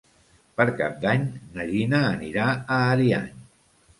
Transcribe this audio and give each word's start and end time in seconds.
Per 0.59 0.65
Cap 0.79 0.95
d'Any 1.03 1.27
na 1.59 1.67
Gina 1.73 2.01
anirà 2.07 2.47
a 2.53 2.79
Ariany. 2.97 3.31